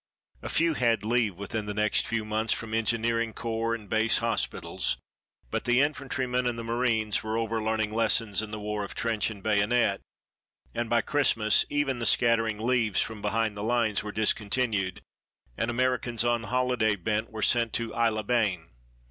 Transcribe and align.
A 0.41 0.49
few 0.49 0.73
had 0.73 1.05
leave, 1.05 1.35
within 1.35 1.67
the 1.67 1.75
next 1.75 2.07
few 2.07 2.25
months, 2.25 2.53
from 2.53 2.73
engineering 2.73 3.33
corps 3.33 3.75
and 3.75 3.87
base 3.87 4.17
hospitals. 4.17 4.97
But 5.51 5.65
the 5.65 5.79
infantrymen 5.79 6.47
and 6.47 6.57
the 6.57 6.63
marines 6.63 7.21
were 7.23 7.37
over 7.37 7.61
learning 7.61 7.93
lessons 7.93 8.41
in 8.41 8.49
the 8.49 8.59
war 8.59 8.83
of 8.83 8.95
trench 8.95 9.29
and 9.29 9.43
bayonet, 9.43 10.01
and 10.73 10.89
by 10.89 11.01
Christmas 11.01 11.65
even 11.69 11.99
the 11.99 12.07
scattering 12.07 12.57
leaves 12.57 12.99
from 13.03 13.21
behind 13.21 13.55
the 13.55 13.61
lines 13.61 14.01
were 14.03 14.11
discontinued, 14.11 15.01
and 15.55 15.69
Americans 15.69 16.25
on 16.25 16.45
holiday 16.45 16.95
bent 16.95 17.29
were 17.29 17.43
sent 17.43 17.71
to 17.73 17.93
Aix 17.93 18.11
les 18.11 18.23
Bains. 18.23 18.71